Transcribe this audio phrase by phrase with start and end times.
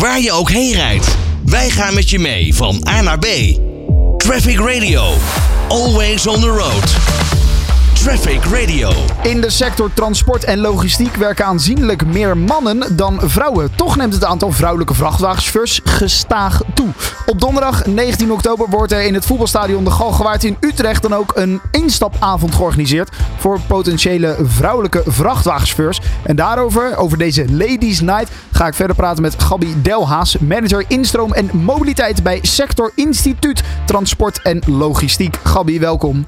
[0.00, 3.26] Waar je ook heen rijdt, wij gaan met je mee van A naar B.
[4.16, 5.14] Traffic Radio.
[5.68, 7.29] Always on the road.
[8.04, 8.90] Traffic Radio.
[9.22, 13.70] In de sector transport en logistiek werken aanzienlijk meer mannen dan vrouwen.
[13.74, 16.88] Toch neemt het aantal vrouwelijke vrachtwagenchauffeurs gestaag toe.
[17.26, 21.32] Op donderdag 19 oktober wordt er in het voetbalstadion De Galgenwaard in Utrecht dan ook
[21.34, 26.00] een instapavond georganiseerd voor potentiële vrouwelijke vrachtwagenchauffeurs.
[26.22, 31.32] En daarover, over deze Ladies Night, ga ik verder praten met Gabi Delhaas, manager instroom
[31.32, 35.36] en mobiliteit bij Sector Instituut Transport en Logistiek.
[35.42, 36.26] Gabi, welkom.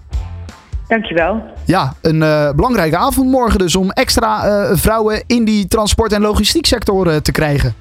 [0.89, 1.43] Dankjewel.
[1.67, 6.21] Ja, een eh, belangrijke avond morgen dus om extra eh, vrouwen in die transport- en
[6.21, 7.75] logistieksector uh, te krijgen.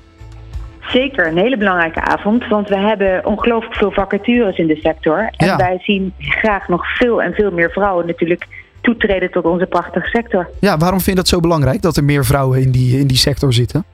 [0.81, 5.29] Zeker, een hele belangrijke avond, want we hebben ongelooflijk veel vacatures in de sector.
[5.37, 5.55] En Ja.
[5.57, 8.47] wij zien graag nog veel en veel meer vrouwen natuurlijk
[8.81, 10.49] toetreden tot onze prachtige sector.
[10.59, 13.17] Ja, waarom vind je dat zo belangrijk dat er meer vrouwen in die, in die
[13.17, 13.85] sector zitten?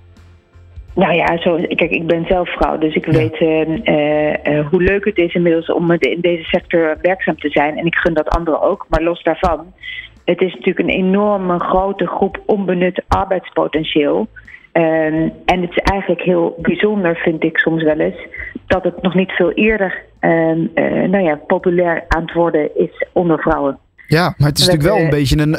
[0.97, 4.81] Nou ja, zo, kijk, ik ben zelf vrouw, dus ik weet eh, eh, eh, hoe
[4.81, 7.77] leuk het is inmiddels om in deze sector werkzaam te zijn.
[7.77, 8.85] En ik gun dat anderen ook.
[8.89, 9.73] Maar los daarvan,
[10.25, 14.27] het is natuurlijk een enorme grote groep onbenut arbeidspotentieel.
[14.71, 18.27] Ehm, en het is eigenlijk heel bijzonder, vind ik soms wel eens,
[18.67, 23.05] dat het nog niet veel eerder ehm, eh, nou ja, populair aan het worden is
[23.13, 23.77] onder vrouwen.
[24.07, 25.51] Ja, maar het is natuurlijk wel een beetje een,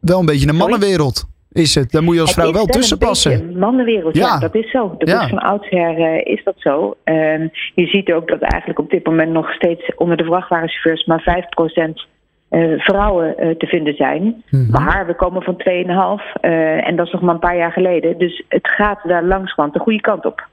[0.00, 1.26] wel een, beetje een mannenwereld.
[1.52, 1.90] Is het?
[1.90, 3.32] Daar moet je als vrouw wel een tussen beetje passen.
[3.32, 4.26] een mannenwereld, ja.
[4.26, 4.38] Ja.
[4.38, 4.94] dat is zo.
[4.98, 5.22] Dat Ja.
[5.22, 6.96] is van oudsher eh, is dat zo.
[7.04, 11.22] Ehm, je ziet ook dat eigenlijk op dit moment nog steeds onder de vrachtwagenchauffeurs maar
[11.22, 12.06] 5%
[12.48, 14.42] eh, vrouwen eh, te vinden zijn.
[14.50, 14.70] Mhm.
[14.70, 18.18] Maar we komen van 2,5 eh en dat is nog maar een paar jaar geleden.
[18.18, 20.46] Dus het gaat daar langzamerhand de goede kant op.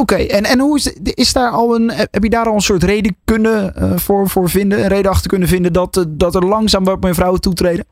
[0.00, 2.82] Oké, en, en hoe is, is daar al een, heb je daar al een soort
[2.82, 7.02] reden kunnen voor, voor vinden, een reden achter kunnen vinden dat, dat er langzaam wat
[7.02, 7.84] meer vrouwen toetreden?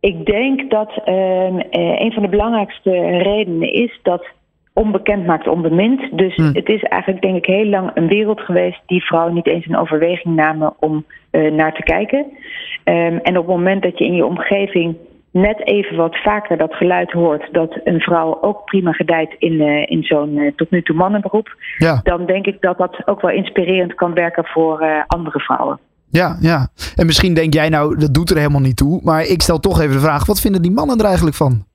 [0.00, 4.26] Ik denk dat ehm, eh, een van de belangrijkste redenen is dat
[4.72, 6.18] onbekend maakt onbemind.
[6.18, 6.50] Dus Hmm.
[6.52, 9.76] het is eigenlijk denk ik heel lang een wereld geweest die vrouwen niet eens in
[9.76, 12.26] overweging namen om eh, naar te kijken.
[12.84, 14.96] Ehm, en op het moment dat je in je omgeving
[15.30, 19.90] net even wat vaker dat geluid hoort dat een vrouw ook prima gedijt in, eh,
[19.90, 23.94] in zo'n tot nu toe mannenberoep, Ja, dan denk ik dat dat ook wel inspirerend
[23.94, 25.78] kan werken voor andere vrouwen.
[26.10, 26.68] Ja, ja.
[26.96, 29.00] En misschien denk jij nou, dat doet er helemaal niet toe.
[29.02, 31.66] Maar ik stel toch even de vraag, wat vinden die mannen er eigenlijk van?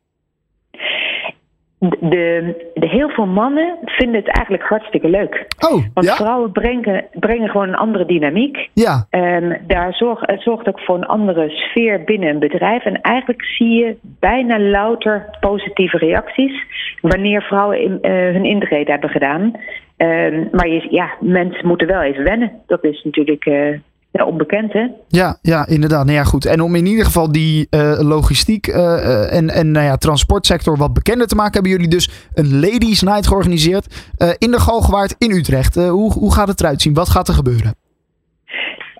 [1.79, 5.47] De, de, heel veel mannen vinden het eigenlijk hartstikke leuk.
[5.59, 6.15] Oh, Want ja?
[6.15, 8.69] vrouwen brengen, brengen gewoon een andere dynamiek.
[8.73, 12.85] Ja, En daar zorg, het zorgt ook voor een andere sfeer binnen een bedrijf.
[12.85, 16.65] En eigenlijk zie je bijna louter positieve reacties
[17.01, 19.51] wanneer vrouwen in, eh, hun intrede hebben gedaan.
[19.97, 22.51] Ehm, maar je, ja, mensen moeten wel even wennen.
[22.67, 23.79] Dat is natuurlijk eh,
[24.13, 24.87] ja, onbekend, hè?
[25.07, 26.05] Ja, ja, inderdaad.
[26.05, 26.45] Nou ja, goed.
[26.45, 30.77] En om in ieder geval die eh, logistiek eh, eh, en, en nou ja, transportsector
[30.77, 35.31] wat bekender te maken, hebben jullie dus een Ladies Night georganiseerd in de Galgenwaard in
[35.31, 35.75] Utrecht.
[35.75, 36.93] Hoe, hoe gaat het eruit zien?
[36.93, 37.75] Wat gaat er gebeuren?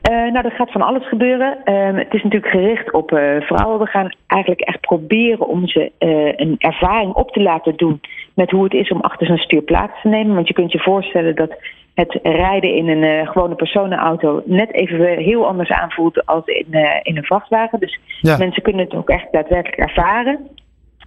[0.02, 1.58] Nou, er gaat van alles gebeuren.
[1.64, 3.10] Ehm, het is natuurlijk gericht op
[3.40, 3.80] vrouwen.
[3.80, 5.92] We gaan eigenlijk echt proberen om ze
[6.36, 8.02] een ervaring op te laten doen
[8.34, 10.36] met hoe het is om achter zo'n stuur plaats te nemen.
[10.36, 11.56] Want je kunt je voorstellen dat
[11.94, 16.68] het rijden in een eh, gewone personenauto net even weer heel anders aanvoelt als in,
[16.72, 17.80] eh, in een vrachtwagen.
[17.80, 18.38] Dus Ja.
[18.38, 20.48] mensen kunnen het ook echt daadwerkelijk ervaren.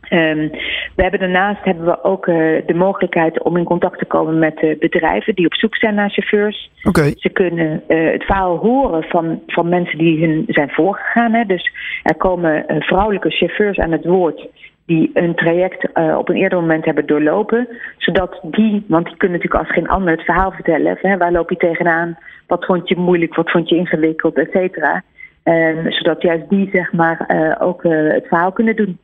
[0.09, 0.49] Ehm,
[0.97, 2.35] we hebben daarnaast hebben we ook eh,
[2.67, 6.71] de mogelijkheid om in contact te komen met bedrijven die op zoek zijn naar chauffeurs.
[6.83, 7.13] Oké.
[7.17, 11.33] Ze kunnen het verhaal horen van, van mensen die hun zijn voorgegaan.
[11.33, 11.45] Hè.
[11.45, 11.71] Dus
[12.03, 14.47] er komen vrouwelijke chauffeurs aan het woord
[14.87, 17.69] die een traject eh, op een eerder moment hebben doorlopen.
[17.97, 20.99] Zodat die, want die kunnen natuurlijk als geen ander het verhaal vertellen.
[21.01, 22.19] Hè, waar loop je tegenaan?
[22.47, 23.35] Wat vond je moeilijk?
[23.35, 24.37] Wat vond je ingewikkeld?
[24.37, 25.03] Et cetera.
[25.43, 28.99] Ehm, zodat juist die zeg maar eh, ook eh, het verhaal kunnen doen.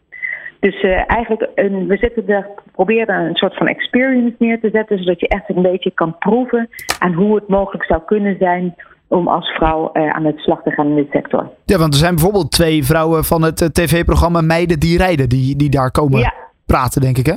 [0.60, 5.20] Dus eigenlijk, een, we zitten er, proberen een soort van experience neer te zetten, zodat
[5.20, 6.68] je echt een beetje kan proeven
[6.98, 8.74] aan hoe het mogelijk zou kunnen zijn
[9.12, 11.50] om als vrouw eh, aan het slag te gaan in dit sector.
[11.64, 15.56] Ja, want er zijn bijvoorbeeld twee vrouwen van het eh, tv-programma Meiden die rijden, die,
[15.56, 16.34] die daar komen Ja.
[16.66, 17.34] praten, denk ik, hè?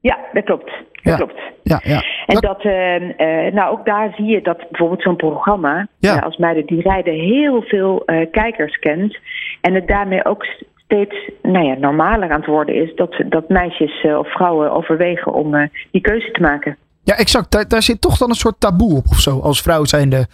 [0.00, 0.64] Ja, dat klopt.
[0.92, 1.16] Dat Ja.
[1.16, 1.40] klopt.
[1.62, 2.02] Ja, ja.
[2.26, 6.18] En dat, eh, eh, nou ook daar zie je dat bijvoorbeeld zo'n programma, Ja.
[6.18, 9.16] als meiden die rijden, heel veel kijkers kent.
[9.60, 10.44] En het daarmee ook
[10.76, 15.68] steeds nou ja, normaler aan het worden is dat, dat meisjes of vrouwen overwegen om
[15.90, 16.76] die keuze te maken.
[17.04, 17.50] ja, exact.
[17.50, 19.40] Daar, daar zit toch dan een soort taboe op of zo.
[19.40, 20.26] Als vrouw zijnde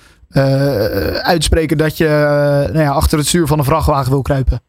[1.23, 4.61] uitspreken dat je eh, nou ja, achter het stuur van een vrachtwagen wil kruipen.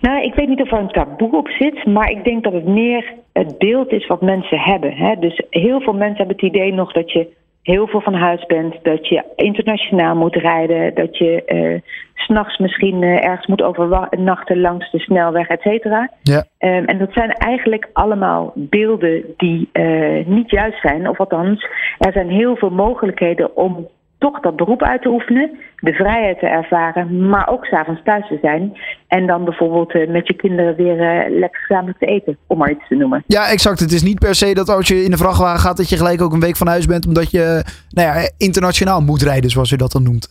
[0.00, 2.66] Nou, ik weet niet of er een taboe op zit, maar ik denk dat het
[2.66, 4.92] meer het beeld is wat mensen hebben.
[4.92, 5.14] Hè?
[5.16, 8.74] Dus heel veel mensen hebben het idee nog dat je heel veel van huis bent,
[8.82, 11.80] dat je internationaal moet rijden, dat je uh,
[12.14, 16.10] s'nachts misschien uh, ergens moet overnachten langs de snelweg, et cetera.
[16.22, 16.44] Ja.
[16.58, 21.66] Um, en dat zijn eigenlijk allemaal beelden die uh, niet juist zijn, of althans,
[21.98, 23.88] er zijn heel veel mogelijkheden om
[24.22, 28.38] toch dat beroep uit te oefenen, de vrijheid te ervaren, maar ook s'avonds thuis te
[28.42, 28.72] zijn.
[29.08, 32.70] En dan bijvoorbeeld uh, met je kinderen weer uh, lekker gezamenlijk te eten, om maar
[32.70, 33.22] iets te noemen.
[33.26, 33.80] Ja, exact.
[33.80, 36.22] Het is niet per se dat als je in de vrachtwagen gaat, dat je gelijk
[36.22, 39.76] ook een week van huis bent, omdat je nou ja, internationaal moet rijden, zoals u
[39.76, 40.30] dat dan noemt.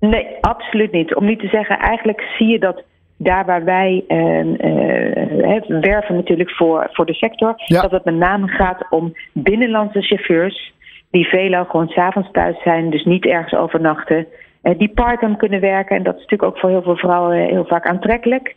[0.00, 1.14] Nee, absoluut niet.
[1.14, 2.82] Om niet te zeggen, eigenlijk zie je dat
[3.16, 7.82] daar waar wij uh, werven natuurlijk voor, voor de sector, ja.
[7.82, 10.74] dat het met name gaat om binnenlandse chauffeurs
[11.10, 14.26] die veelal gewoon s'avonds thuis zijn, dus niet ergens overnachten.
[14.62, 15.96] Uh, die parttime kunnen werken.
[15.96, 18.54] En dat is natuurlijk ook voor heel veel vrouwen heel vaak aantrekkelijk.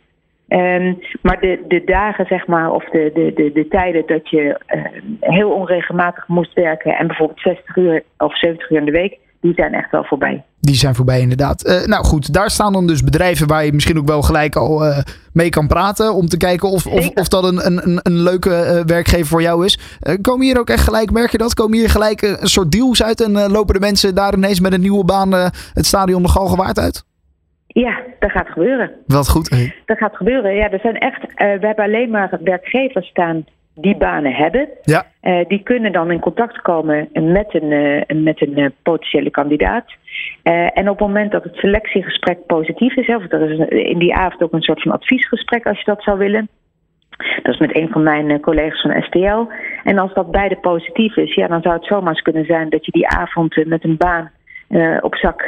[0.48, 4.60] Um, maar de, de dagen, zeg maar, of de, de, de, de tijden dat je
[4.68, 4.84] uh,
[5.20, 9.54] heel onregelmatig moest werken en bijvoorbeeld 60 uur of 70 uur in de week, die
[9.54, 10.44] zijn echt wel voorbij.
[10.60, 11.66] Die zijn voorbij, inderdaad.
[11.66, 14.86] Uh, nou goed, daar staan dan dus bedrijven waar je misschien ook wel gelijk al
[14.86, 14.98] uh,
[15.32, 16.14] mee kan praten.
[16.14, 19.64] Om te kijken of, of, of dat een, een, een leuke uh, werkgever voor jou
[19.64, 20.00] is.
[20.20, 21.54] komen hier ook echt gelijk, merk je dat?
[21.54, 24.80] Komen hier gelijk een soort deals uit en lopen de mensen daar ineens met een
[24.80, 25.32] nieuwe baan
[25.74, 27.04] het stadion de Galgenwaard uit?
[27.66, 28.90] Ja, dat gaat gebeuren.
[29.06, 29.50] Wat goed.
[29.50, 29.74] Hey.
[29.86, 30.54] Dat gaat gebeuren.
[30.54, 33.44] Ja, er zijn echt, we hebben alleen maar werkgevers staan
[33.80, 34.68] die banen hebben.
[34.82, 35.06] Ja.
[35.22, 39.84] Uh, die kunnen dan in contact komen met een, uh, met een uh, potentiële kandidaat.
[40.74, 44.42] en op het moment dat het selectiegesprek positief is, of er is in die avond
[44.42, 46.48] ook een soort van adviesgesprek als je dat zou willen.
[47.42, 49.52] Dat is met een van mijn collega's van STL.
[49.84, 52.84] En als dat beide positief is, ja, dan zou het zomaar eens kunnen zijn dat
[52.84, 54.30] je die avond met een baan
[55.00, 55.46] op zak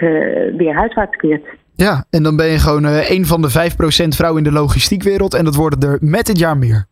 [0.56, 1.46] weer huiswaarts keert.
[1.74, 5.34] Ja, en dan ben je gewoon een van de 5% vrouw in de logistiekwereld.
[5.34, 6.90] En dat worden er met het jaar meer.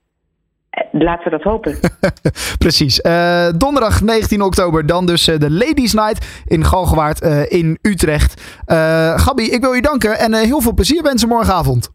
[0.93, 1.79] Laten we dat hopen.
[2.59, 3.01] Precies.
[3.01, 8.63] Uh, donderdag 19 oktober dan dus uh, de Ladies Night in Galgenwaard uh, in Utrecht.
[9.17, 11.91] Gabi, ik wil je danken en heel veel plezier wensen morgenavond.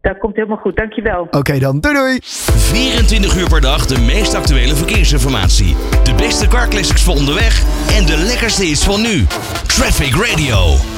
[0.00, 1.22] Dat komt helemaal goed, dankjewel.
[1.22, 2.18] Oké okay, dan, doei doei.
[2.22, 5.76] 24 uur per dag de meest actuele verkeersinformatie.
[6.04, 7.62] De beste car classics voor onderweg
[7.98, 9.24] en de lekkerste is van nu.
[9.66, 10.95] Traffic Radio.